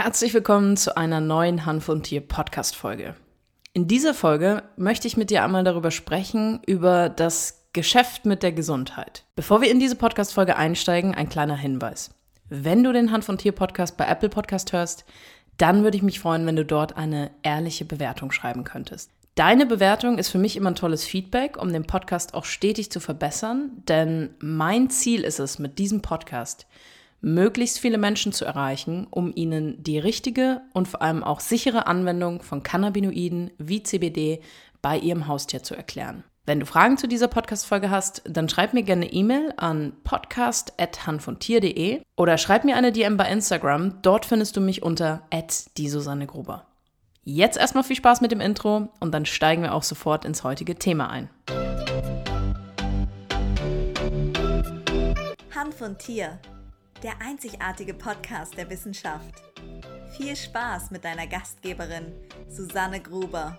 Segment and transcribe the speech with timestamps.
[0.00, 3.16] Herzlich willkommen zu einer neuen Hanf und Tier Podcast Folge.
[3.72, 8.52] In dieser Folge möchte ich mit dir einmal darüber sprechen, über das Geschäft mit der
[8.52, 9.24] Gesundheit.
[9.34, 12.14] Bevor wir in diese Podcast Folge einsteigen, ein kleiner Hinweis.
[12.48, 15.04] Wenn du den Hanf und Tier Podcast bei Apple Podcast hörst,
[15.56, 19.10] dann würde ich mich freuen, wenn du dort eine ehrliche Bewertung schreiben könntest.
[19.34, 23.00] Deine Bewertung ist für mich immer ein tolles Feedback, um den Podcast auch stetig zu
[23.00, 26.68] verbessern, denn mein Ziel ist es mit diesem Podcast,
[27.20, 32.42] möglichst viele Menschen zu erreichen, um ihnen die richtige und vor allem auch sichere Anwendung
[32.42, 34.40] von Cannabinoiden wie CBD
[34.82, 36.24] bei ihrem Haustier zu erklären.
[36.46, 42.38] Wenn du Fragen zu dieser Podcast-Folge hast, dann schreib mir gerne E-Mail an podcast.hanvontier.de oder
[42.38, 44.00] schreib mir eine DM bei Instagram.
[44.00, 45.28] Dort findest du mich unter
[45.76, 46.64] die Susanne Gruber.
[47.22, 50.76] Jetzt erstmal viel Spaß mit dem Intro und dann steigen wir auch sofort ins heutige
[50.76, 51.28] Thema ein.
[55.54, 56.38] Hanf und Tier
[57.02, 59.42] der einzigartige Podcast der Wissenschaft.
[60.16, 62.12] Viel Spaß mit deiner Gastgeberin
[62.48, 63.56] Susanne Gruber.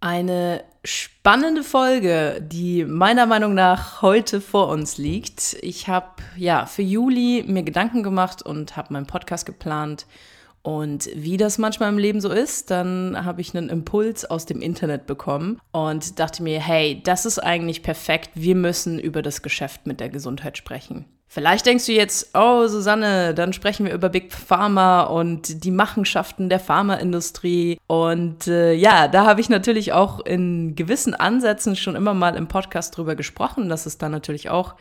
[0.00, 5.56] Eine spannende Folge, die meiner Meinung nach heute vor uns liegt.
[5.60, 10.06] Ich habe ja für Juli mir Gedanken gemacht und habe meinen Podcast geplant
[10.62, 14.60] und wie das manchmal im Leben so ist, dann habe ich einen Impuls aus dem
[14.60, 18.30] Internet bekommen und dachte mir, hey, das ist eigentlich perfekt.
[18.34, 21.06] Wir müssen über das Geschäft mit der Gesundheit sprechen.
[21.32, 26.48] Vielleicht denkst du jetzt, oh Susanne, dann sprechen wir über Big Pharma und die Machenschaften
[26.48, 27.78] der Pharmaindustrie.
[27.86, 32.48] Und äh, ja, da habe ich natürlich auch in gewissen Ansätzen schon immer mal im
[32.48, 34.74] Podcast drüber gesprochen, dass es da natürlich auch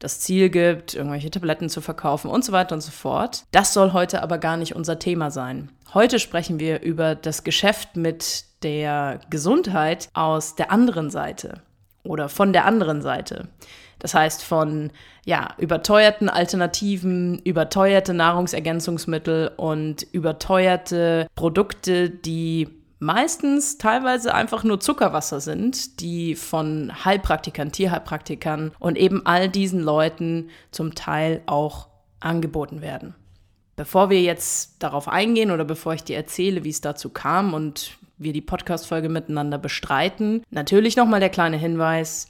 [0.00, 3.44] das Ziel gibt, irgendwelche Tabletten zu verkaufen und so weiter und so fort.
[3.52, 5.70] Das soll heute aber gar nicht unser Thema sein.
[5.94, 11.62] Heute sprechen wir über das Geschäft mit der Gesundheit aus der anderen Seite
[12.02, 13.48] oder von der anderen Seite.
[13.98, 14.90] Das heißt von
[15.26, 26.00] ja, überteuerten Alternativen, überteuerte Nahrungsergänzungsmittel und überteuerte Produkte, die meistens teilweise einfach nur Zuckerwasser sind,
[26.00, 31.88] die von Heilpraktikern, Tierheilpraktikern und eben all diesen Leuten zum Teil auch
[32.20, 33.14] angeboten werden.
[33.74, 37.96] Bevor wir jetzt darauf eingehen oder bevor ich dir erzähle, wie es dazu kam und
[38.18, 42.29] wir die Podcast-Folge miteinander bestreiten, natürlich nochmal der kleine Hinweis,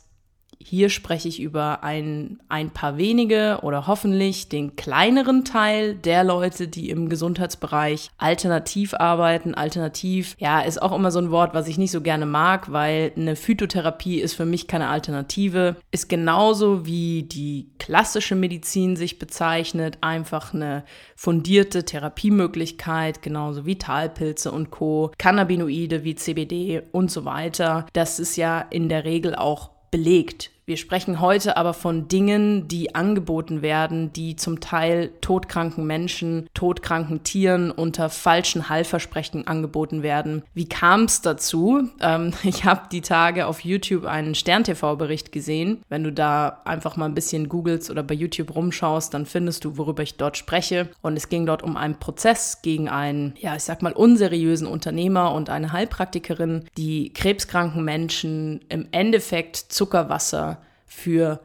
[0.62, 6.68] hier spreche ich über ein, ein paar wenige oder hoffentlich den kleineren Teil der Leute,
[6.68, 9.54] die im Gesundheitsbereich alternativ arbeiten.
[9.54, 13.12] Alternativ, ja, ist auch immer so ein Wort, was ich nicht so gerne mag, weil
[13.16, 15.76] eine Phytotherapie ist für mich keine Alternative.
[15.90, 20.84] Ist genauso wie die klassische Medizin sich bezeichnet, einfach eine
[21.16, 27.86] fundierte Therapiemöglichkeit, genauso wie Talpilze und Co., Cannabinoide wie CBD und so weiter.
[27.94, 30.50] Das ist ja in der Regel auch belegt.
[30.70, 37.24] Wir sprechen heute aber von Dingen, die angeboten werden, die zum Teil todkranken Menschen, todkranken
[37.24, 40.44] Tieren unter falschen Heilversprechen angeboten werden.
[40.54, 41.88] Wie kam es dazu?
[42.00, 45.82] Ähm, ich habe die Tage auf YouTube einen Stern-TV-Bericht gesehen.
[45.88, 49.76] Wenn du da einfach mal ein bisschen googelst oder bei YouTube rumschaust, dann findest du,
[49.76, 50.88] worüber ich dort spreche.
[51.02, 55.34] Und es ging dort um einen Prozess gegen einen, ja, ich sag mal, unseriösen Unternehmer
[55.34, 60.59] und eine Heilpraktikerin, die krebskranken Menschen im Endeffekt Zuckerwasser
[60.90, 61.40] für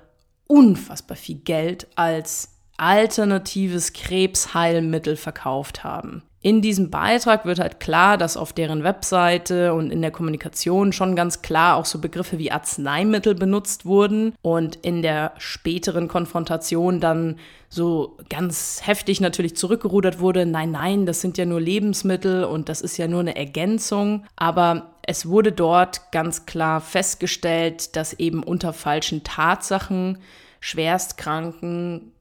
[0.47, 6.23] unfassbar viel Geld als alternatives Krebsheilmittel verkauft haben.
[6.45, 11.15] In diesem Beitrag wird halt klar, dass auf deren Webseite und in der Kommunikation schon
[11.15, 17.37] ganz klar auch so Begriffe wie Arzneimittel benutzt wurden und in der späteren Konfrontation dann
[17.67, 22.81] so ganz heftig natürlich zurückgerudert wurde, nein, nein, das sind ja nur Lebensmittel und das
[22.81, 28.71] ist ja nur eine Ergänzung, aber es wurde dort ganz klar festgestellt, dass eben unter
[28.71, 30.19] falschen Tatsachen
[30.59, 32.11] schwerstkranken,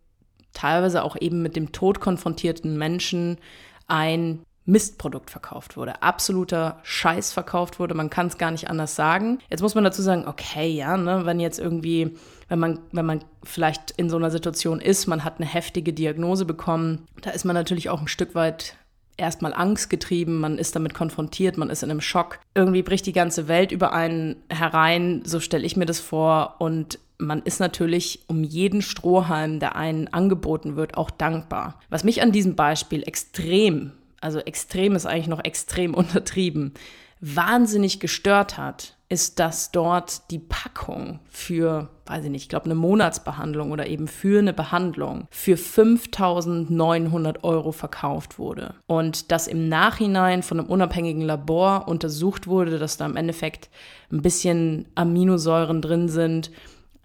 [0.55, 3.37] teilweise auch eben mit dem Tod konfrontierten Menschen
[3.87, 9.39] ein Mistprodukt verkauft wurde, absoluter Scheiß verkauft wurde, man kann es gar nicht anders sagen.
[9.51, 12.17] Jetzt muss man dazu sagen, okay, ja, ne, wenn jetzt irgendwie,
[12.49, 16.47] wenn man, wenn man vielleicht in so einer Situation ist, man hat eine heftige Diagnose
[16.47, 18.77] bekommen, da ist man natürlich auch ein Stück weit
[19.17, 22.41] erstmal angstgetrieben, man ist damit konfrontiert, man ist in einem Schock.
[22.55, 26.57] Irgendwie bricht die ganze Welt über einen herein, so stelle ich mir das vor.
[26.59, 31.81] Und man ist natürlich um jeden Strohhalm, der einen angeboten wird, auch dankbar.
[31.91, 36.75] Was mich an diesem Beispiel extrem, also extrem ist eigentlich noch extrem untertrieben,
[37.21, 42.75] wahnsinnig gestört hat, ist, dass dort die Packung für, weiß ich nicht, ich glaube eine
[42.75, 48.75] Monatsbehandlung oder eben für eine Behandlung für 5900 Euro verkauft wurde.
[48.87, 53.71] Und dass im Nachhinein von einem unabhängigen Labor untersucht wurde, dass da im Endeffekt
[54.11, 56.51] ein bisschen Aminosäuren drin sind,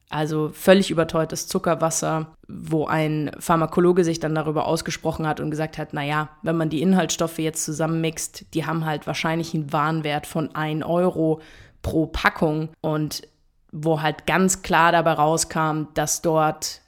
[0.10, 5.94] Also völlig überteuertes Zuckerwasser, wo ein Pharmakologe sich dann darüber ausgesprochen hat und gesagt hat,
[5.94, 10.84] naja, wenn man die Inhaltsstoffe jetzt zusammenmixt, die haben halt wahrscheinlich einen Warenwert von 1
[10.84, 11.42] Euro
[11.84, 13.28] pro Packung und
[13.72, 16.82] wo halt ganz klar dabei rauskam, dass dort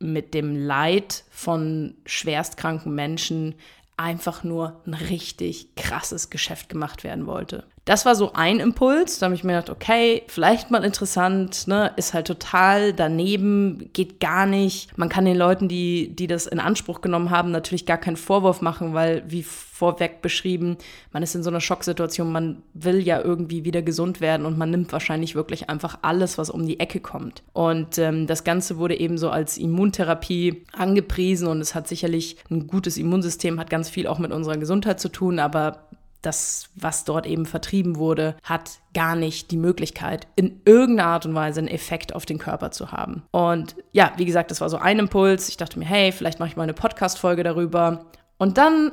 [0.00, 3.54] mit dem Leid von schwerstkranken Menschen
[3.96, 7.64] einfach nur ein richtig krasses Geschäft gemacht werden wollte.
[7.84, 11.92] Das war so ein Impuls, da habe ich mir gedacht, okay, vielleicht mal interessant, ne,
[11.96, 14.96] ist halt total daneben, geht gar nicht.
[14.96, 18.62] Man kann den Leuten, die, die das in Anspruch genommen haben, natürlich gar keinen Vorwurf
[18.62, 20.78] machen, weil, wie vorweg beschrieben,
[21.12, 24.70] man ist in so einer Schocksituation, man will ja irgendwie wieder gesund werden und man
[24.70, 27.42] nimmt wahrscheinlich wirklich einfach alles, was um die Ecke kommt.
[27.52, 32.66] Und ähm, das Ganze wurde eben so als Immuntherapie angepriesen und es hat sicherlich ein
[32.66, 35.88] gutes Immunsystem, hat ganz viel auch mit unserer Gesundheit zu tun, aber
[36.26, 41.34] das, was dort eben vertrieben wurde, hat gar nicht die Möglichkeit, in irgendeiner Art und
[41.34, 43.22] Weise einen Effekt auf den Körper zu haben.
[43.30, 45.48] Und ja, wie gesagt, das war so ein Impuls.
[45.48, 48.06] Ich dachte mir, hey, vielleicht mache ich mal eine Podcast-Folge darüber.
[48.36, 48.90] Und dann,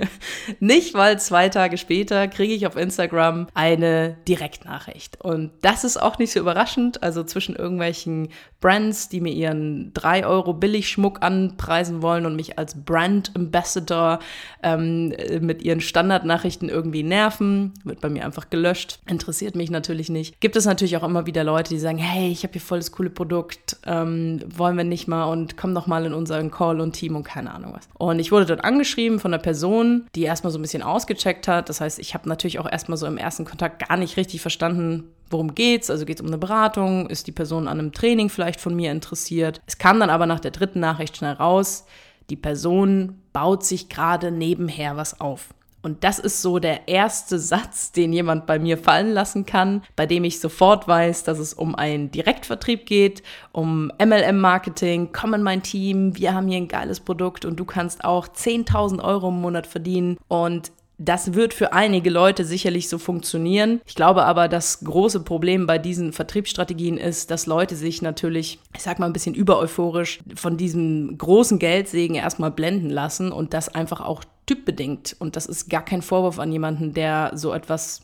[0.60, 5.20] nicht mal zwei Tage später, kriege ich auf Instagram eine Direktnachricht.
[5.22, 7.02] Und das ist auch nicht so überraschend.
[7.02, 8.28] Also zwischen irgendwelchen
[8.60, 14.18] Brands, die mir ihren 3 Euro Billigschmuck anpreisen wollen und mich als Brand Ambassador
[14.62, 19.00] ähm, mit ihren Standardnachrichten irgendwie nerven, wird bei mir einfach gelöscht.
[19.08, 20.40] Interessiert mich natürlich nicht.
[20.40, 22.92] Gibt es natürlich auch immer wieder Leute, die sagen, hey, ich habe hier voll das
[22.92, 26.92] coole Produkt, ähm, wollen wir nicht mal und komm doch mal in unseren Call und
[26.92, 27.88] Team und keine Ahnung was.
[27.94, 31.46] Und ich wurde dort angesprochen angeschrieben von einer Person, die erstmal so ein bisschen ausgecheckt
[31.48, 31.68] hat.
[31.68, 35.04] Das heißt, ich habe natürlich auch erstmal so im ersten Kontakt gar nicht richtig verstanden,
[35.30, 35.90] worum geht's.
[35.90, 38.90] Also geht es um eine Beratung, ist die Person an einem Training vielleicht von mir
[38.90, 39.60] interessiert.
[39.66, 41.86] Es kam dann aber nach der dritten Nachricht schnell raus,
[42.30, 45.53] die Person baut sich gerade nebenher was auf.
[45.84, 50.06] Und das ist so der erste Satz, den jemand bei mir fallen lassen kann, bei
[50.06, 53.22] dem ich sofort weiß, dass es um einen Direktvertrieb geht,
[53.52, 58.02] um MLM-Marketing, komm in mein Team, wir haben hier ein geiles Produkt und du kannst
[58.02, 60.16] auch 10.000 Euro im Monat verdienen.
[60.26, 63.80] Und das wird für einige Leute sicherlich so funktionieren.
[63.84, 68.82] Ich glaube aber, das große Problem bei diesen Vertriebsstrategien ist, dass Leute sich natürlich, ich
[68.82, 74.00] sag mal ein bisschen übereuphorisch, von diesem großen Geldsegen erstmal blenden lassen und das einfach
[74.00, 75.16] auch typbedingt.
[75.18, 78.02] Und das ist gar kein Vorwurf an jemanden, der so etwas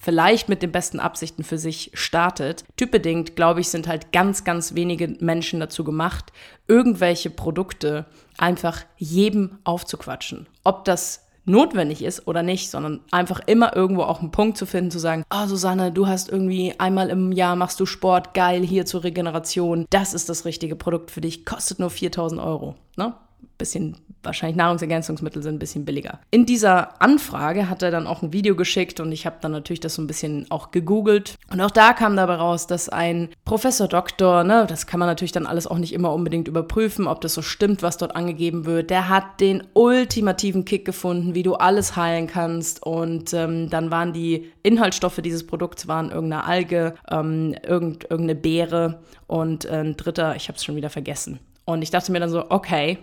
[0.00, 2.64] vielleicht mit den besten Absichten für sich startet.
[2.76, 6.32] Typbedingt, glaube ich, sind halt ganz, ganz wenige Menschen dazu gemacht,
[6.68, 8.06] irgendwelche Produkte
[8.38, 10.46] einfach jedem aufzuquatschen.
[10.64, 14.90] Ob das notwendig ist oder nicht, sondern einfach immer irgendwo auch einen Punkt zu finden,
[14.90, 18.84] zu sagen, oh, Susanne, du hast irgendwie einmal im Jahr machst du Sport, geil, hier
[18.84, 22.74] zur Regeneration, das ist das richtige Produkt für dich, kostet nur 4000 Euro.
[22.96, 23.14] Ne?
[23.58, 23.96] Bisschen
[24.26, 26.18] wahrscheinlich Nahrungsergänzungsmittel sind ein bisschen billiger.
[26.30, 29.80] In dieser Anfrage hat er dann auch ein Video geschickt und ich habe dann natürlich
[29.80, 31.36] das so ein bisschen auch gegoogelt.
[31.50, 35.32] Und auch da kam dabei raus, dass ein Professor Doktor, ne, das kann man natürlich
[35.32, 38.90] dann alles auch nicht immer unbedingt überprüfen, ob das so stimmt, was dort angegeben wird,
[38.90, 42.82] der hat den ultimativen Kick gefunden, wie du alles heilen kannst.
[42.82, 49.00] Und ähm, dann waren die Inhaltsstoffe dieses Produkts waren irgendeine Alge, ähm, irgend, irgendeine Beere
[49.26, 51.38] und ein dritter, ich habe es schon wieder vergessen.
[51.66, 52.98] Und ich dachte mir dann so, okay,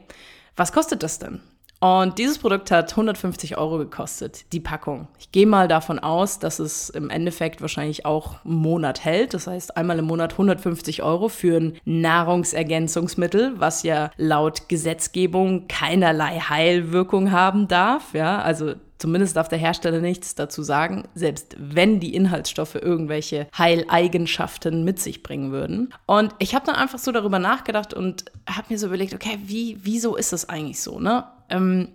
[0.56, 1.42] was kostet das denn?
[1.84, 5.10] Und dieses Produkt hat 150 Euro gekostet, die Packung.
[5.20, 9.34] Ich gehe mal davon aus, dass es im Endeffekt wahrscheinlich auch einen Monat hält.
[9.34, 16.40] Das heißt, einmal im Monat 150 Euro für ein Nahrungsergänzungsmittel, was ja laut Gesetzgebung keinerlei
[16.40, 18.14] Heilwirkung haben darf.
[18.14, 24.86] Ja, also Zumindest darf der Hersteller nichts dazu sagen, selbst wenn die Inhaltsstoffe irgendwelche Heileigenschaften
[24.86, 25.94] mit sich bringen würden.
[26.06, 29.78] Und ich habe dann einfach so darüber nachgedacht und habe mir so überlegt, okay, wie,
[29.84, 31.26] wieso ist das eigentlich so, ne?
[31.54, 31.90] Ähm,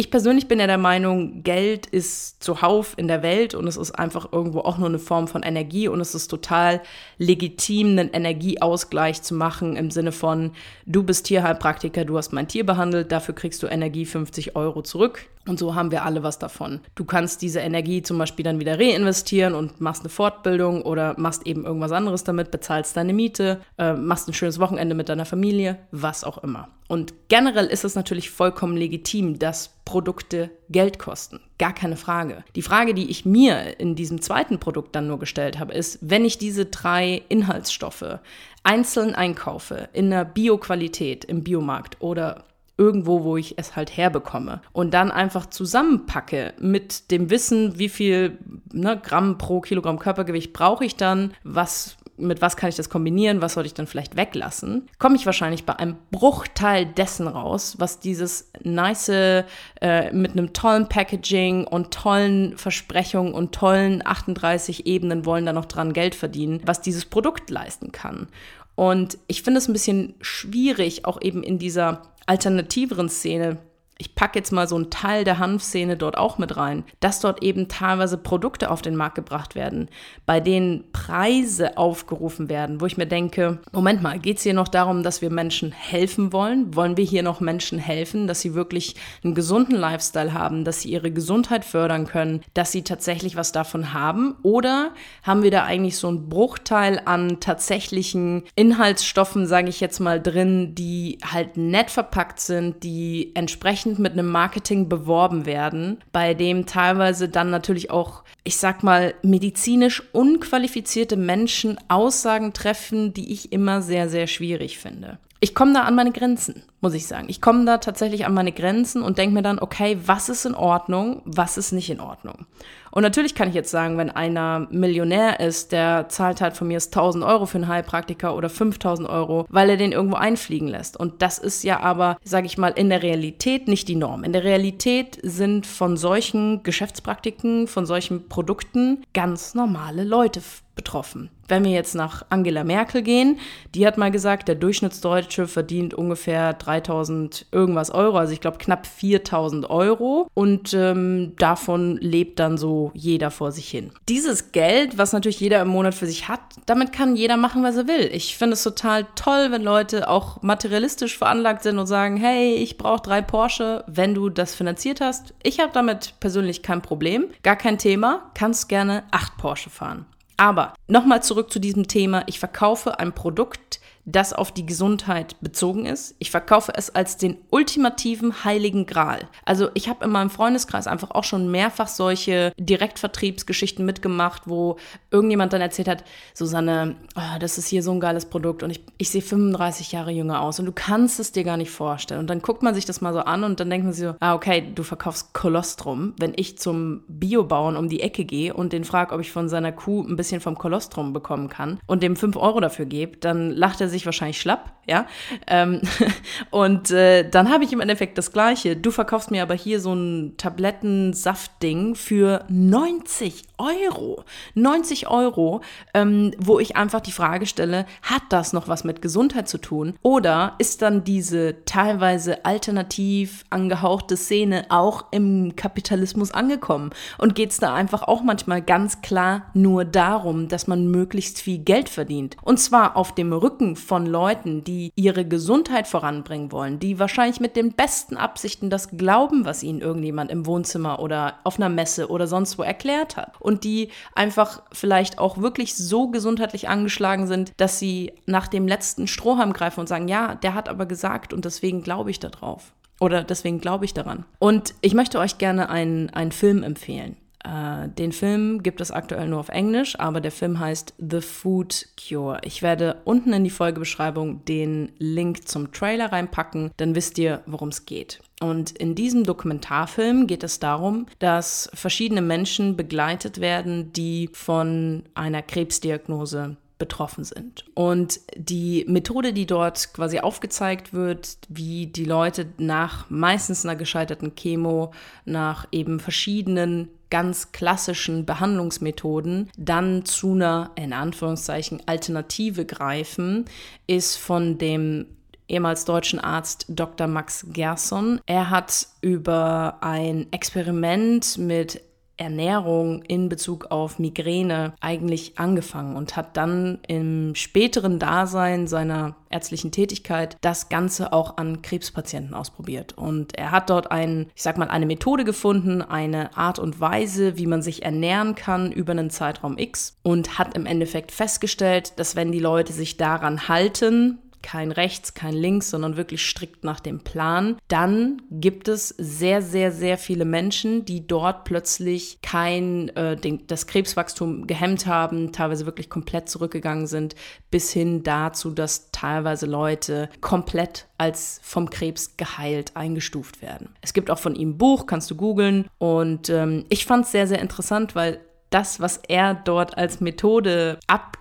[0.00, 3.90] ich persönlich bin ja der Meinung, Geld ist zuhauf in der Welt und es ist
[3.90, 6.80] einfach irgendwo auch nur eine Form von Energie und es ist total
[7.18, 10.52] legitim, einen Energieausgleich zu machen im Sinne von,
[10.86, 15.26] du bist Tierheilpraktiker, du hast mein Tier behandelt, dafür kriegst du Energie 50 Euro zurück.
[15.46, 16.80] Und so haben wir alle was davon.
[16.94, 21.46] Du kannst diese Energie zum Beispiel dann wieder reinvestieren und machst eine Fortbildung oder machst
[21.46, 25.76] eben irgendwas anderes damit, bezahlst deine Miete, äh, machst ein schönes Wochenende mit deiner Familie,
[25.90, 26.68] was auch immer.
[26.90, 31.38] Und generell ist es natürlich vollkommen legitim, dass Produkte Geld kosten.
[31.56, 32.42] Gar keine Frage.
[32.56, 36.24] Die Frage, die ich mir in diesem zweiten Produkt dann nur gestellt habe, ist, wenn
[36.24, 38.18] ich diese drei Inhaltsstoffe
[38.64, 42.42] einzeln einkaufe, in der Bioqualität im Biomarkt oder
[42.76, 44.60] irgendwo, wo ich es halt herbekomme.
[44.72, 48.36] Und dann einfach zusammenpacke mit dem Wissen, wie viel
[48.72, 53.42] ne, Gramm pro Kilogramm Körpergewicht brauche ich dann, was mit was kann ich das kombinieren,
[53.42, 58.00] was sollte ich dann vielleicht weglassen, komme ich wahrscheinlich bei einem Bruchteil dessen raus, was
[58.00, 65.46] dieses nice äh, mit einem tollen Packaging und tollen Versprechungen und tollen 38 Ebenen wollen
[65.46, 68.28] da noch dran Geld verdienen, was dieses Produkt leisten kann.
[68.74, 73.58] Und ich finde es ein bisschen schwierig, auch eben in dieser alternativeren Szene
[74.00, 77.42] ich packe jetzt mal so einen Teil der Hanfszene dort auch mit rein, dass dort
[77.42, 79.90] eben teilweise Produkte auf den Markt gebracht werden,
[80.24, 84.68] bei denen Preise aufgerufen werden, wo ich mir denke, Moment mal, geht es hier noch
[84.68, 86.74] darum, dass wir Menschen helfen wollen?
[86.74, 90.90] Wollen wir hier noch Menschen helfen, dass sie wirklich einen gesunden Lifestyle haben, dass sie
[90.90, 94.36] ihre Gesundheit fördern können, dass sie tatsächlich was davon haben?
[94.42, 94.92] Oder
[95.24, 100.74] haben wir da eigentlich so einen Bruchteil an tatsächlichen Inhaltsstoffen, sage ich jetzt mal, drin,
[100.74, 106.66] die halt nett verpackt sind, die entsprechend entsprechend mit einem Marketing beworben werden, bei dem
[106.66, 113.82] teilweise dann natürlich auch, ich sag mal, medizinisch unqualifizierte Menschen Aussagen treffen, die ich immer
[113.82, 115.18] sehr, sehr schwierig finde.
[115.40, 117.26] Ich komme da an meine Grenzen, muss ich sagen.
[117.28, 120.54] Ich komme da tatsächlich an meine Grenzen und denke mir dann, okay, was ist in
[120.54, 122.46] Ordnung, was ist nicht in Ordnung.
[122.90, 126.78] Und natürlich kann ich jetzt sagen, wenn einer Millionär ist, der zahlt halt von mir
[126.78, 130.96] 1000 Euro für einen Heilpraktiker oder 5000 Euro, weil er den irgendwo einfliegen lässt.
[130.96, 134.24] Und das ist ja aber, sage ich mal, in der Realität nicht die Norm.
[134.24, 140.42] In der Realität sind von solchen Geschäftspraktiken, von solchen Produkten ganz normale Leute
[140.74, 141.30] betroffen.
[141.50, 143.40] Wenn wir jetzt nach Angela Merkel gehen,
[143.74, 148.86] die hat mal gesagt, der Durchschnittsdeutsche verdient ungefähr 3000 irgendwas Euro, also ich glaube knapp
[148.86, 153.90] 4000 Euro und ähm, davon lebt dann so jeder vor sich hin.
[154.08, 157.76] Dieses Geld, was natürlich jeder im Monat für sich hat, damit kann jeder machen, was
[157.76, 158.08] er will.
[158.12, 162.78] Ich finde es total toll, wenn Leute auch materialistisch veranlagt sind und sagen, hey, ich
[162.78, 165.34] brauche drei Porsche, wenn du das finanziert hast.
[165.42, 170.06] Ich habe damit persönlich kein Problem, gar kein Thema, kannst gerne acht Porsche fahren.
[170.40, 172.22] Aber nochmal zurück zu diesem Thema.
[172.24, 173.78] Ich verkaufe ein Produkt,
[174.12, 176.14] das auf die Gesundheit bezogen ist.
[176.18, 179.28] Ich verkaufe es als den ultimativen heiligen Gral.
[179.44, 184.76] Also ich habe in meinem Freundeskreis einfach auch schon mehrfach solche Direktvertriebsgeschichten mitgemacht, wo
[185.10, 188.84] irgendjemand dann erzählt hat, Susanne, oh, das ist hier so ein geiles Produkt und ich,
[188.98, 192.20] ich sehe 35 Jahre jünger aus und du kannst es dir gar nicht vorstellen.
[192.20, 194.14] Und dann guckt man sich das mal so an und dann denkt man sich so,
[194.20, 196.14] ah okay, du verkaufst Kolostrum.
[196.18, 199.72] Wenn ich zum Biobauern um die Ecke gehe und den frage, ob ich von seiner
[199.72, 203.80] Kuh ein bisschen vom Kolostrum bekommen kann und dem 5 Euro dafür gebe, dann lacht
[203.80, 205.06] er sich wahrscheinlich schlapp, ja.
[205.46, 205.82] Ähm,
[206.50, 208.76] und äh, dann habe ich im Endeffekt das Gleiche.
[208.76, 214.24] Du verkaufst mir aber hier so ein Tablettensaftding für 90 Euro.
[214.54, 215.60] 90 Euro,
[215.94, 219.94] ähm, wo ich einfach die Frage stelle, hat das noch was mit Gesundheit zu tun?
[220.02, 226.90] Oder ist dann diese teilweise alternativ angehauchte Szene auch im Kapitalismus angekommen?
[227.18, 231.58] Und geht es da einfach auch manchmal ganz klar nur darum, dass man möglichst viel
[231.58, 232.36] Geld verdient?
[232.42, 237.56] Und zwar auf dem Rücken von Leuten, die ihre Gesundheit voranbringen wollen, die wahrscheinlich mit
[237.56, 242.26] den besten Absichten das glauben, was ihnen irgendjemand im Wohnzimmer oder auf einer Messe oder
[242.26, 243.32] sonst wo erklärt hat.
[243.40, 249.06] Und die einfach vielleicht auch wirklich so gesundheitlich angeschlagen sind, dass sie nach dem letzten
[249.06, 252.72] Strohhalm greifen und sagen, ja, der hat aber gesagt und deswegen glaube ich darauf.
[253.00, 254.26] Oder deswegen glaube ich daran.
[254.38, 257.16] Und ich möchte euch gerne einen, einen Film empfehlen.
[257.44, 261.86] Äh, den Film gibt es aktuell nur auf Englisch, aber der Film heißt The Food
[261.96, 262.38] Cure.
[262.44, 267.68] Ich werde unten in die Folgebeschreibung den Link zum Trailer reinpacken, dann wisst ihr, worum
[267.68, 268.20] es geht.
[268.40, 275.42] Und in diesem Dokumentarfilm geht es darum, dass verschiedene Menschen begleitet werden, die von einer
[275.42, 277.64] Krebsdiagnose betroffen sind.
[277.74, 284.34] Und die Methode, die dort quasi aufgezeigt wird, wie die Leute nach meistens einer gescheiterten
[284.34, 284.92] Chemo,
[285.24, 293.44] nach eben verschiedenen ganz klassischen Behandlungsmethoden dann zu einer, in Anführungszeichen, Alternative greifen,
[293.86, 295.06] ist von dem
[295.48, 297.08] ehemals deutschen Arzt Dr.
[297.08, 298.20] Max Gerson.
[298.26, 301.82] Er hat über ein Experiment mit
[302.20, 309.72] Ernährung in Bezug auf Migräne eigentlich angefangen und hat dann im späteren Dasein seiner ärztlichen
[309.72, 312.98] Tätigkeit das Ganze auch an Krebspatienten ausprobiert.
[312.98, 317.38] Und er hat dort ein, ich sag mal, eine Methode gefunden, eine Art und Weise,
[317.38, 322.16] wie man sich ernähren kann über einen Zeitraum X und hat im Endeffekt festgestellt, dass
[322.16, 327.00] wenn die Leute sich daran halten, kein rechts, kein links, sondern wirklich strikt nach dem
[327.00, 333.46] Plan, dann gibt es sehr, sehr, sehr viele Menschen, die dort plötzlich kein, äh, den,
[333.46, 337.14] das Krebswachstum gehemmt haben, teilweise wirklich komplett zurückgegangen sind,
[337.50, 343.70] bis hin dazu, dass teilweise Leute komplett als vom Krebs geheilt eingestuft werden.
[343.80, 345.68] Es gibt auch von ihm ein Buch, kannst du googeln.
[345.78, 348.20] Und ähm, ich fand es sehr, sehr interessant, weil
[348.50, 350.78] das, was er dort als Methode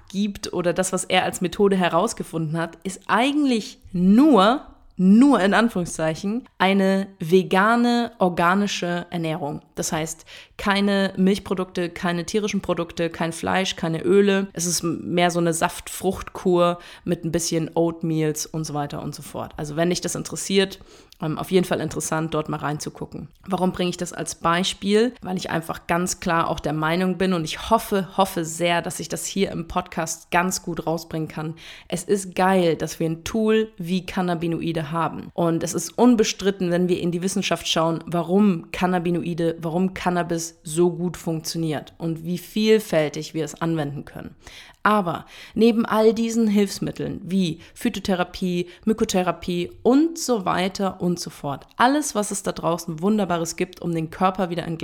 [0.09, 4.65] abgibt oder das, was er als Methode herausgefunden hat, ist eigentlich nur
[5.01, 9.61] nur in Anführungszeichen, eine vegane, organische Ernährung.
[9.75, 10.25] Das heißt,
[10.57, 14.49] keine Milchprodukte, keine tierischen Produkte, kein Fleisch, keine Öle.
[14.51, 19.21] Es ist mehr so eine Saft-Fruchtkur mit ein bisschen Oatmeals und so weiter und so
[19.21, 19.53] fort.
[19.55, 20.79] Also wenn dich das interessiert,
[21.19, 23.27] auf jeden Fall interessant, dort mal reinzugucken.
[23.45, 25.13] Warum bringe ich das als Beispiel?
[25.21, 28.99] Weil ich einfach ganz klar auch der Meinung bin und ich hoffe, hoffe sehr, dass
[28.99, 31.55] ich das hier im Podcast ganz gut rausbringen kann.
[31.87, 35.29] Es ist geil, dass wir ein Tool wie Cannabinoide haben.
[35.33, 40.91] Und es ist unbestritten, wenn wir in die Wissenschaft schauen, warum Cannabinoide, warum Cannabis so
[40.91, 44.35] gut funktioniert und wie vielfältig wir es anwenden können.
[44.83, 52.15] Aber neben all diesen Hilfsmitteln wie Phytotherapie, Mykotherapie und so weiter und so fort, alles,
[52.15, 54.77] was es da draußen Wunderbares gibt, um den Körper wieder in,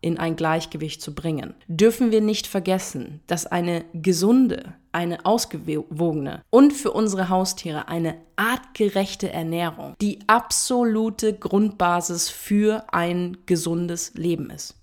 [0.00, 6.72] in ein Gleichgewicht zu bringen, dürfen wir nicht vergessen, dass eine gesunde, eine ausgewogene und
[6.72, 14.81] für unsere Haustiere eine artgerechte Ernährung die absolute Grundbasis für ein gesundes Leben ist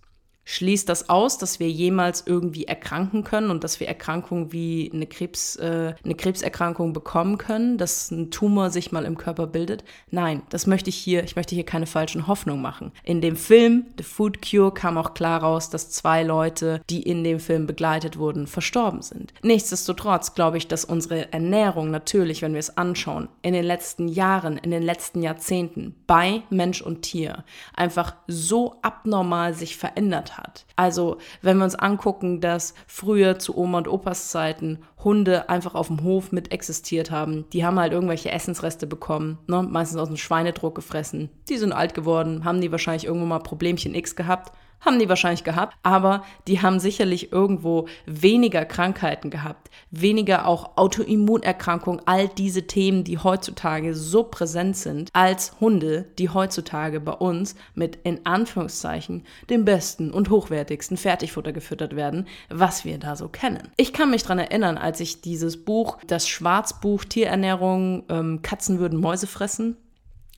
[0.50, 5.06] schließt das aus, dass wir jemals irgendwie erkranken können und dass wir Erkrankungen wie eine,
[5.06, 9.84] Krebs, äh, eine Krebserkrankung bekommen können, dass ein Tumor sich mal im Körper bildet.
[10.10, 12.92] Nein, das möchte ich hier, ich möchte hier keine falschen Hoffnungen machen.
[13.04, 17.24] In dem Film The Food Cure kam auch klar raus, dass zwei Leute, die in
[17.24, 19.36] dem Film begleitet wurden, verstorben sind.
[19.44, 24.58] Nichtsdestotrotz glaube ich, dass unsere Ernährung natürlich, wenn wir es anschauen, in den letzten Jahren,
[24.58, 27.44] in den letzten Jahrzehnten bei Mensch und Tier
[27.76, 30.66] einfach so abnormal sich verändert hat hat.
[30.76, 35.88] Also, wenn wir uns angucken, dass früher zu Oma und Opas Zeiten Hunde einfach auf
[35.88, 39.64] dem Hof mit existiert haben, die haben halt irgendwelche Essensreste bekommen, ne?
[39.64, 41.30] meistens aus dem Schweinedruck gefressen.
[41.48, 45.44] Die sind alt geworden, haben die wahrscheinlich irgendwo mal Problemchen X gehabt haben die wahrscheinlich
[45.44, 53.04] gehabt, aber die haben sicherlich irgendwo weniger Krankheiten gehabt, weniger auch Autoimmunerkrankungen, all diese Themen,
[53.04, 59.66] die heutzutage so präsent sind, als Hunde, die heutzutage bei uns mit in Anführungszeichen dem
[59.66, 63.70] besten und hochwertigsten Fertigfutter gefüttert werden, was wir da so kennen.
[63.78, 69.00] Ich kann mich daran erinnern, als ich dieses Buch, das Schwarzbuch Tierernährung, ähm, Katzen würden
[69.00, 69.78] Mäuse fressen,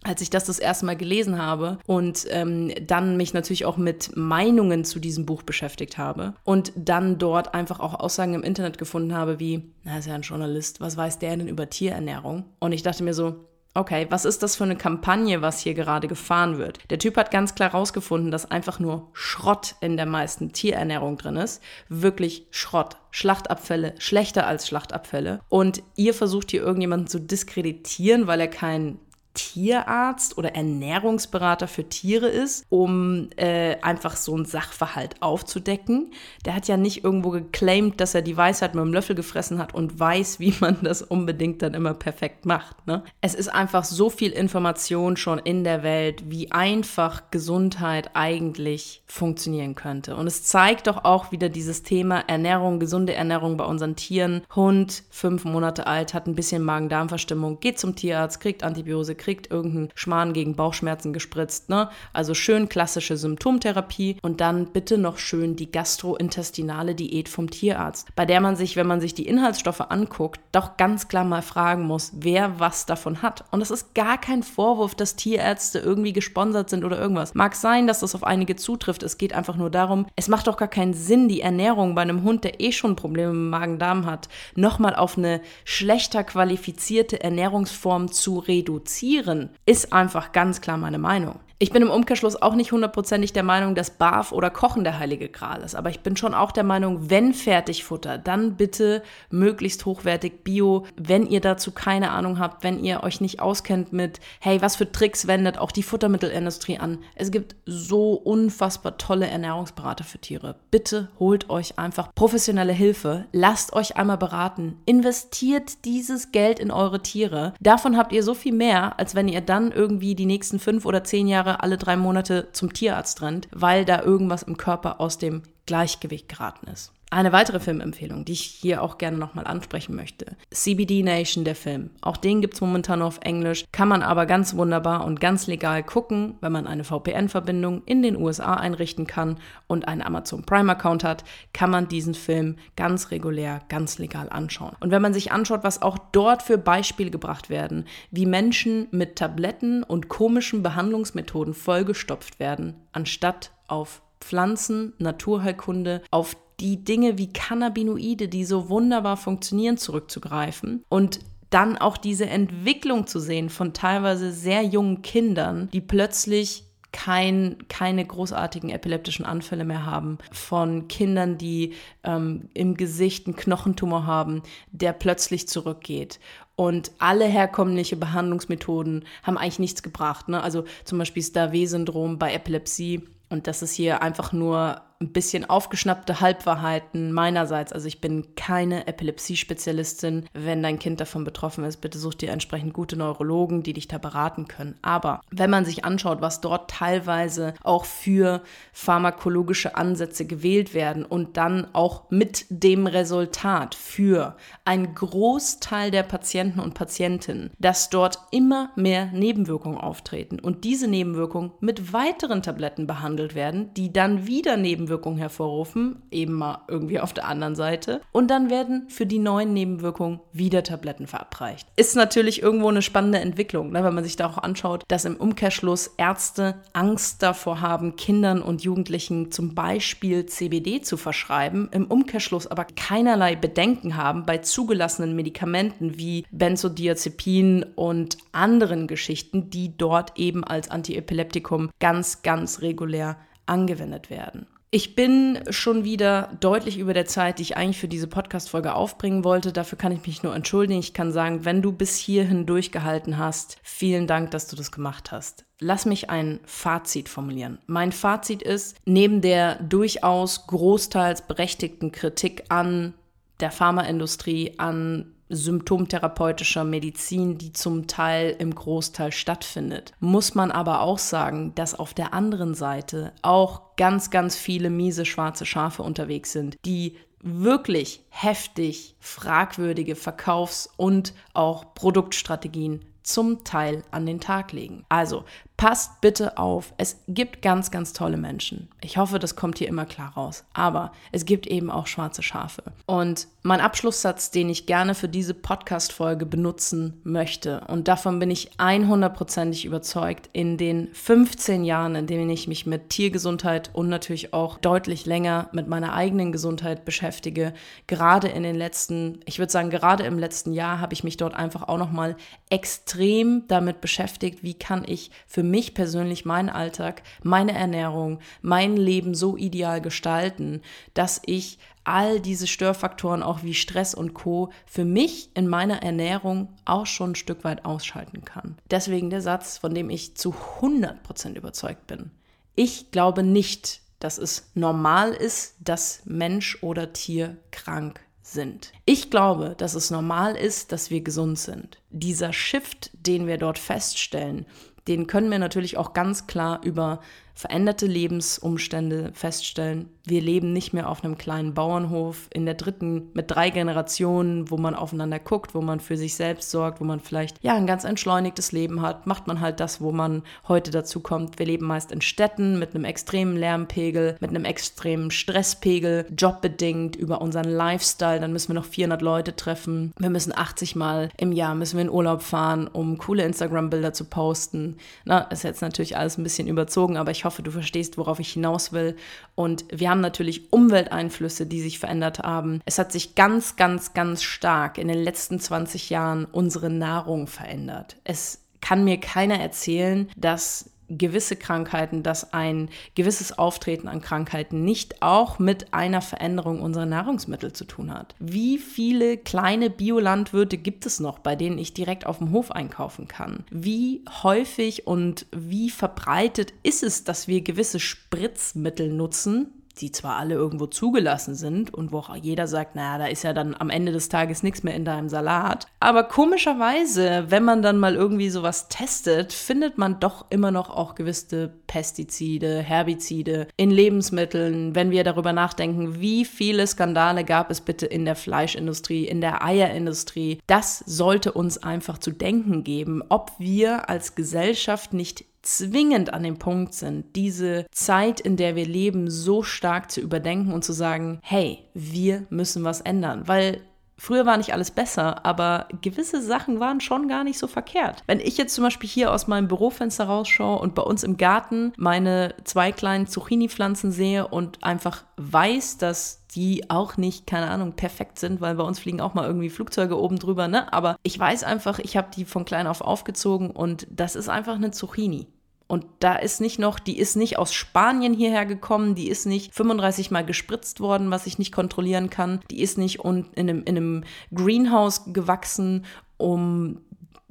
[0.03, 4.15] als ich das das erste Mal gelesen habe und ähm, dann mich natürlich auch mit
[4.15, 9.13] Meinungen zu diesem Buch beschäftigt habe und dann dort einfach auch Aussagen im Internet gefunden
[9.13, 12.45] habe wie, na, ist ja ein Journalist, was weiß der denn über Tierernährung?
[12.59, 16.07] Und ich dachte mir so, okay, was ist das für eine Kampagne, was hier gerade
[16.07, 16.79] gefahren wird?
[16.89, 21.37] Der Typ hat ganz klar rausgefunden, dass einfach nur Schrott in der meisten Tierernährung drin
[21.37, 21.61] ist.
[21.87, 22.97] Wirklich Schrott.
[23.11, 25.41] Schlachtabfälle, schlechter als Schlachtabfälle.
[25.49, 28.99] Und ihr versucht hier irgendjemanden zu diskreditieren, weil er kein
[29.33, 36.11] Tierarzt oder Ernährungsberater für Tiere ist, um äh, einfach so einen Sachverhalt aufzudecken.
[36.45, 39.73] Der hat ja nicht irgendwo geclaimed, dass er die Weisheit mit dem Löffel gefressen hat
[39.73, 42.85] und weiß, wie man das unbedingt dann immer perfekt macht.
[42.87, 43.03] Ne?
[43.21, 49.75] Es ist einfach so viel Information schon in der Welt, wie einfach Gesundheit eigentlich funktionieren
[49.75, 50.15] könnte.
[50.15, 54.41] Und es zeigt doch auch wieder dieses Thema Ernährung, gesunde Ernährung bei unseren Tieren.
[54.55, 59.89] Hund, fünf Monate alt, hat ein bisschen Magen-Darm-Verstimmung, geht zum Tierarzt, kriegt Antibiose, kriegt irgendeinen
[59.93, 61.69] Schmarrn gegen Bauchschmerzen gespritzt.
[61.69, 61.89] Ne?
[62.11, 68.25] Also schön klassische Symptomtherapie und dann bitte noch schön die gastrointestinale Diät vom Tierarzt, bei
[68.25, 72.11] der man sich, wenn man sich die Inhaltsstoffe anguckt, doch ganz klar mal fragen muss,
[72.15, 73.45] wer was davon hat.
[73.51, 77.35] Und das ist gar kein Vorwurf, dass Tierärzte irgendwie gesponsert sind oder irgendwas.
[77.35, 79.03] Mag sein, dass das auf einige zutrifft.
[79.03, 82.23] Es geht einfach nur darum, es macht doch gar keinen Sinn, die Ernährung bei einem
[82.23, 88.39] Hund, der eh schon Probleme mit Magen-Darm hat, nochmal auf eine schlechter qualifizierte Ernährungsform zu
[88.39, 91.39] reduzieren reduzieren, ist einfach ganz klar meine Meinung.
[91.61, 95.29] Ich bin im Umkehrschluss auch nicht hundertprozentig der Meinung, dass Barf oder Kochen der heilige
[95.29, 95.75] Gral ist.
[95.75, 100.87] Aber ich bin schon auch der Meinung, wenn Fertigfutter, dann bitte möglichst hochwertig Bio.
[100.95, 104.91] Wenn ihr dazu keine Ahnung habt, wenn ihr euch nicht auskennt mit, hey, was für
[104.91, 106.97] Tricks wendet auch die Futtermittelindustrie an.
[107.13, 110.55] Es gibt so unfassbar tolle Ernährungsberater für Tiere.
[110.71, 113.25] Bitte holt euch einfach professionelle Hilfe.
[113.33, 114.79] Lasst euch einmal beraten.
[114.87, 117.53] Investiert dieses Geld in eure Tiere.
[117.59, 121.03] Davon habt ihr so viel mehr, als wenn ihr dann irgendwie die nächsten fünf oder
[121.03, 125.17] zehn Jahre Jahre alle drei Monate zum Tierarzt rennt, weil da irgendwas im Körper aus
[125.17, 126.91] dem Gleichgewicht geraten ist.
[127.13, 130.37] Eine weitere Filmempfehlung, die ich hier auch gerne nochmal ansprechen möchte.
[130.49, 131.89] CBD Nation, der Film.
[131.99, 135.45] Auch den gibt es momentan nur auf Englisch, kann man aber ganz wunderbar und ganz
[135.45, 141.03] legal gucken, wenn man eine VPN-Verbindung in den USA einrichten kann und einen Amazon Prime-Account
[141.03, 144.77] hat, kann man diesen Film ganz regulär, ganz legal anschauen.
[144.79, 149.17] Und wenn man sich anschaut, was auch dort für Beispiele gebracht werden, wie Menschen mit
[149.17, 158.27] Tabletten und komischen Behandlungsmethoden vollgestopft werden, anstatt auf Pflanzen, Naturheilkunde, auf die Dinge wie Cannabinoide,
[158.27, 161.19] die so wunderbar funktionieren, zurückzugreifen und
[161.49, 168.05] dann auch diese Entwicklung zu sehen von teilweise sehr jungen Kindern, die plötzlich kein, keine
[168.05, 174.93] großartigen epileptischen Anfälle mehr haben, von Kindern, die ähm, im Gesicht einen Knochentumor haben, der
[174.93, 176.19] plötzlich zurückgeht.
[176.55, 180.27] Und alle herkömmliche Behandlungsmethoden haben eigentlich nichts gebracht.
[180.27, 180.43] Ne?
[180.43, 183.03] Also zum Beispiel das Davee-Syndrom bei Epilepsie.
[183.29, 187.73] Und das ist hier einfach nur ein bisschen aufgeschnappte Halbwahrheiten meinerseits.
[187.73, 190.25] Also ich bin keine Epilepsie-Spezialistin.
[190.33, 193.97] Wenn dein Kind davon betroffen ist, bitte such dir entsprechend gute Neurologen, die dich da
[193.97, 194.75] beraten können.
[194.81, 201.37] Aber wenn man sich anschaut, was dort teilweise auch für pharmakologische Ansätze gewählt werden und
[201.37, 208.69] dann auch mit dem Resultat für einen Großteil der Patienten und Patientinnen, dass dort immer
[208.75, 214.90] mehr Nebenwirkungen auftreten und diese Nebenwirkungen mit weiteren Tabletten behandelt werden, die dann wieder Nebenwirkungen
[214.91, 218.01] Nebenwirkungen hervorrufen, eben mal irgendwie auf der anderen Seite.
[218.11, 221.67] Und dann werden für die neuen Nebenwirkungen wieder Tabletten verabreicht.
[221.77, 225.15] Ist natürlich irgendwo eine spannende Entwicklung, ne, wenn man sich da auch anschaut, dass im
[225.15, 232.47] Umkehrschluss Ärzte Angst davor haben, Kindern und Jugendlichen zum Beispiel CBD zu verschreiben, im Umkehrschluss
[232.47, 240.43] aber keinerlei Bedenken haben bei zugelassenen Medikamenten wie Benzodiazepin und anderen Geschichten, die dort eben
[240.43, 244.47] als Antiepileptikum ganz, ganz regulär angewendet werden.
[244.73, 249.25] Ich bin schon wieder deutlich über der Zeit, die ich eigentlich für diese Podcast-Folge aufbringen
[249.25, 249.51] wollte.
[249.51, 250.79] Dafür kann ich mich nur entschuldigen.
[250.79, 255.11] Ich kann sagen, wenn du bis hierhin durchgehalten hast, vielen Dank, dass du das gemacht
[255.11, 255.43] hast.
[255.59, 257.57] Lass mich ein Fazit formulieren.
[257.67, 262.93] Mein Fazit ist, neben der durchaus großteils berechtigten Kritik an
[263.41, 269.93] der Pharmaindustrie, an symptomtherapeutischer Medizin, die zum Teil im Großteil stattfindet.
[269.99, 275.05] Muss man aber auch sagen, dass auf der anderen Seite auch ganz, ganz viele miese
[275.05, 284.05] schwarze Schafe unterwegs sind, die wirklich heftig fragwürdige Verkaufs- und auch Produktstrategien zum Teil an
[284.05, 284.85] den Tag legen.
[284.89, 285.23] Also
[285.61, 286.73] passt bitte auf.
[286.77, 288.67] Es gibt ganz, ganz tolle Menschen.
[288.81, 290.43] Ich hoffe, das kommt hier immer klar raus.
[290.53, 292.63] Aber es gibt eben auch schwarze Schafe.
[292.87, 298.53] Und mein Abschlusssatz, den ich gerne für diese Podcast-Folge benutzen möchte, und davon bin ich
[298.57, 304.57] 100%ig überzeugt, in den 15 Jahren, in denen ich mich mit Tiergesundheit und natürlich auch
[304.57, 307.53] deutlich länger mit meiner eigenen Gesundheit beschäftige,
[307.85, 311.35] gerade in den letzten, ich würde sagen, gerade im letzten Jahr habe ich mich dort
[311.35, 312.15] einfach auch nochmal
[312.49, 319.13] extrem damit beschäftigt, wie kann ich für mich persönlich meinen Alltag, meine Ernährung, mein Leben
[319.13, 320.61] so ideal gestalten,
[320.93, 326.49] dass ich all diese Störfaktoren auch wie Stress und Co für mich in meiner Ernährung
[326.65, 328.57] auch schon ein Stück weit ausschalten kann.
[328.69, 332.11] Deswegen der Satz, von dem ich zu 100% überzeugt bin.
[332.55, 338.71] Ich glaube nicht, dass es normal ist, dass Mensch oder Tier krank sind.
[338.85, 341.79] Ich glaube, dass es normal ist, dass wir gesund sind.
[341.89, 344.45] Dieser Shift, den wir dort feststellen,
[344.87, 346.99] den können wir natürlich auch ganz klar über
[347.33, 349.89] veränderte Lebensumstände feststellen.
[350.03, 354.57] Wir leben nicht mehr auf einem kleinen Bauernhof in der dritten mit drei Generationen, wo
[354.57, 357.83] man aufeinander guckt, wo man für sich selbst sorgt, wo man vielleicht ja ein ganz
[357.83, 359.05] entschleunigtes Leben hat.
[359.05, 361.37] Macht man halt das, wo man heute dazu kommt.
[361.37, 367.21] Wir leben meist in Städten mit einem extremen Lärmpegel, mit einem extremen Stresspegel, jobbedingt über
[367.21, 368.19] unseren Lifestyle.
[368.19, 369.93] Dann müssen wir noch 400 Leute treffen.
[369.99, 374.05] Wir müssen 80 Mal im Jahr müssen wir in Urlaub fahren, um coole Instagram-Bilder zu
[374.05, 374.77] posten.
[375.05, 378.19] Na, ist jetzt natürlich alles ein bisschen überzogen, aber ich hoffe, hoffe, du verstehst, worauf
[378.19, 378.97] ich hinaus will.
[379.35, 382.61] Und wir haben natürlich Umwelteinflüsse, die sich verändert haben.
[382.65, 387.95] Es hat sich ganz, ganz, ganz stark in den letzten 20 Jahren unsere Nahrung verändert.
[388.03, 395.01] Es kann mir keiner erzählen, dass gewisse Krankheiten, dass ein gewisses Auftreten an Krankheiten nicht
[395.01, 398.15] auch mit einer Veränderung unserer Nahrungsmittel zu tun hat.
[398.19, 403.07] Wie viele kleine Biolandwirte gibt es noch, bei denen ich direkt auf dem Hof einkaufen
[403.07, 403.45] kann?
[403.49, 410.35] Wie häufig und wie verbreitet ist es, dass wir gewisse Spritzmittel nutzen, die zwar alle
[410.35, 413.91] irgendwo zugelassen sind und wo auch jeder sagt, naja, da ist ja dann am Ende
[413.91, 415.67] des Tages nichts mehr in deinem Salat.
[415.79, 420.95] Aber komischerweise, wenn man dann mal irgendwie sowas testet, findet man doch immer noch auch
[420.95, 424.75] gewisse Pestizide, Herbizide in Lebensmitteln.
[424.75, 429.43] Wenn wir darüber nachdenken, wie viele Skandale gab es bitte in der Fleischindustrie, in der
[429.43, 436.23] Eierindustrie, das sollte uns einfach zu denken geben, ob wir als Gesellschaft nicht zwingend an
[436.23, 440.73] dem Punkt sind, diese Zeit, in der wir leben, so stark zu überdenken und zu
[440.73, 443.61] sagen, hey, wir müssen was ändern, weil
[444.01, 448.01] Früher war nicht alles besser, aber gewisse Sachen waren schon gar nicht so verkehrt.
[448.07, 451.71] Wenn ich jetzt zum Beispiel hier aus meinem Bürofenster rausschaue und bei uns im Garten
[451.77, 458.19] meine zwei kleinen Zucchini-Pflanzen sehe und einfach weiß, dass die auch nicht, keine Ahnung, perfekt
[458.19, 460.71] sind, weil bei uns fliegen auch mal irgendwie Flugzeuge oben drüber, ne?
[460.71, 464.55] Aber ich weiß einfach, ich habe die von klein auf aufgezogen und das ist einfach
[464.55, 465.27] eine Zucchini.
[465.67, 469.55] Und da ist nicht noch, die ist nicht aus Spanien hierher gekommen, die ist nicht
[469.55, 473.77] 35 Mal gespritzt worden, was ich nicht kontrollieren kann, die ist nicht in einem, in
[473.77, 475.85] einem Greenhouse gewachsen,
[476.17, 476.81] um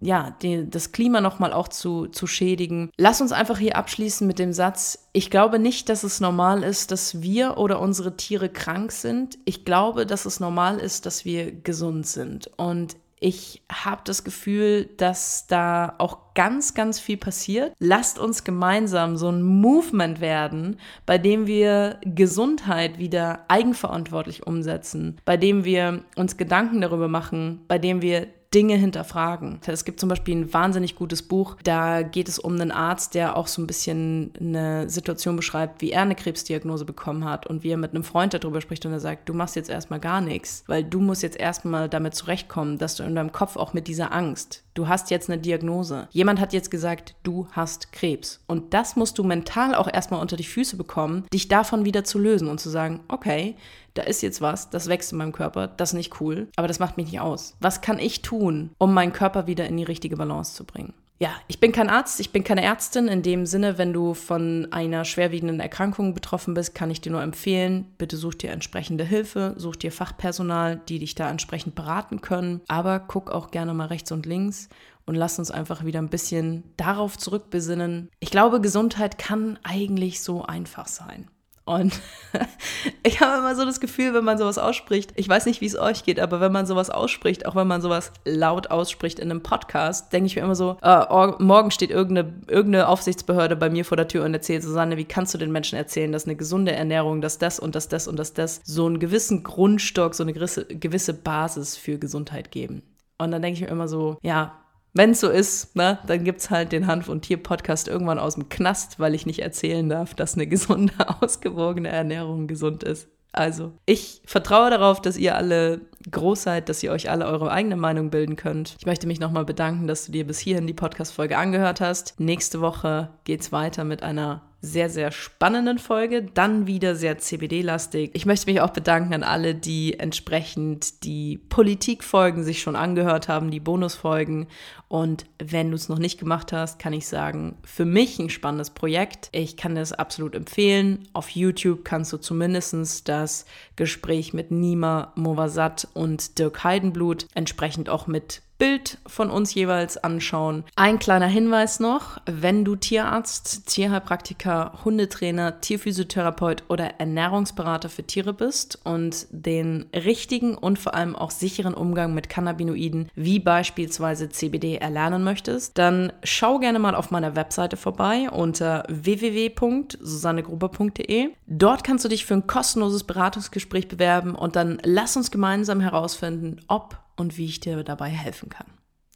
[0.00, 2.90] ja, die, das Klima nochmal auch zu, zu schädigen.
[2.96, 6.90] Lass uns einfach hier abschließen mit dem Satz, ich glaube nicht, dass es normal ist,
[6.90, 9.38] dass wir oder unsere Tiere krank sind.
[9.44, 12.50] Ich glaube, dass es normal ist, dass wir gesund sind.
[12.56, 17.74] Und ich habe das Gefühl, dass da auch ganz, ganz viel passiert.
[17.78, 25.36] Lasst uns gemeinsam so ein Movement werden, bei dem wir Gesundheit wieder eigenverantwortlich umsetzen, bei
[25.36, 29.60] dem wir uns Gedanken darüber machen, bei dem wir Dinge hinterfragen.
[29.66, 33.36] Es gibt zum Beispiel ein wahnsinnig gutes Buch, da geht es um einen Arzt, der
[33.36, 37.70] auch so ein bisschen eine Situation beschreibt, wie er eine Krebsdiagnose bekommen hat und wie
[37.70, 40.64] er mit einem Freund darüber spricht und er sagt, du machst jetzt erstmal gar nichts,
[40.66, 44.12] weil du musst jetzt erstmal damit zurechtkommen, dass du in deinem Kopf auch mit dieser
[44.12, 46.08] Angst, du hast jetzt eine Diagnose.
[46.10, 48.40] Jemand hat jetzt gesagt, du hast Krebs.
[48.46, 52.18] Und das musst du mental auch erstmal unter die Füße bekommen, dich davon wieder zu
[52.18, 53.56] lösen und zu sagen, okay,
[54.00, 56.78] da ist jetzt was, das wächst in meinem Körper, das ist nicht cool, aber das
[56.78, 57.54] macht mich nicht aus.
[57.60, 60.94] Was kann ich tun, um meinen Körper wieder in die richtige Balance zu bringen?
[61.18, 63.06] Ja, ich bin kein Arzt, ich bin keine Ärztin.
[63.06, 67.20] In dem Sinne, wenn du von einer schwerwiegenden Erkrankung betroffen bist, kann ich dir nur
[67.20, 72.62] empfehlen, bitte such dir entsprechende Hilfe, such dir Fachpersonal, die dich da entsprechend beraten können.
[72.68, 74.70] Aber guck auch gerne mal rechts und links
[75.04, 78.08] und lass uns einfach wieder ein bisschen darauf zurückbesinnen.
[78.18, 81.28] Ich glaube, Gesundheit kann eigentlich so einfach sein.
[81.70, 82.00] Und
[83.04, 85.78] ich habe immer so das Gefühl, wenn man sowas ausspricht, ich weiß nicht, wie es
[85.78, 89.44] euch geht, aber wenn man sowas ausspricht, auch wenn man sowas laut ausspricht in einem
[89.44, 93.96] Podcast, denke ich mir immer so, äh, morgen steht irgendeine, irgendeine Aufsichtsbehörde bei mir vor
[93.96, 97.20] der Tür und erzählt, Susanne, wie kannst du den Menschen erzählen, dass eine gesunde Ernährung,
[97.20, 100.66] dass das und das, das und das, das so einen gewissen Grundstock, so eine gewisse,
[100.66, 102.82] gewisse Basis für Gesundheit geben.
[103.18, 104.59] Und dann denke ich mir immer so, ja,
[104.92, 108.34] wenn es so ist, ne, dann gibt es halt den Hanf- und Tier-Podcast irgendwann aus
[108.34, 113.08] dem Knast, weil ich nicht erzählen darf, dass eine gesunde, ausgewogene Ernährung gesund ist.
[113.32, 117.76] Also, ich vertraue darauf, dass ihr alle groß seid, dass ihr euch alle eure eigene
[117.76, 118.74] Meinung bilden könnt.
[118.80, 122.18] Ich möchte mich nochmal bedanken, dass du dir bis hierhin die Podcast-Folge angehört hast.
[122.18, 128.10] Nächste Woche geht's weiter mit einer sehr, sehr spannenden Folge, dann wieder sehr CBD-lastig.
[128.14, 133.50] Ich möchte mich auch bedanken an alle, die entsprechend die Politikfolgen sich schon angehört haben,
[133.50, 134.48] die Bonusfolgen.
[134.88, 138.70] Und wenn du es noch nicht gemacht hast, kann ich sagen, für mich ein spannendes
[138.70, 139.30] Projekt.
[139.32, 141.08] Ich kann das absolut empfehlen.
[141.14, 143.46] Auf YouTube kannst du zumindest das
[143.76, 150.64] Gespräch mit Nima Movasat und Dirk Heidenblut entsprechend auch mit Bild von uns jeweils anschauen.
[150.76, 158.78] Ein kleiner Hinweis noch, wenn du Tierarzt, Tierheilpraktiker, Hundetrainer, Tierphysiotherapeut oder Ernährungsberater für Tiere bist
[158.84, 165.24] und den richtigen und vor allem auch sicheren Umgang mit Cannabinoiden wie beispielsweise CBD erlernen
[165.24, 171.30] möchtest, dann schau gerne mal auf meiner Webseite vorbei unter www.susannegruber.de.
[171.46, 176.60] Dort kannst du dich für ein kostenloses Beratungsgespräch bewerben und dann lass uns gemeinsam herausfinden,
[176.68, 178.66] ob und wie ich dir dabei helfen kann.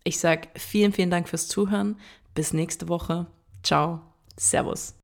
[0.05, 1.97] Ich sage vielen, vielen Dank fürs Zuhören.
[2.35, 3.27] Bis nächste Woche.
[3.62, 4.01] Ciao.
[4.37, 4.95] Servus.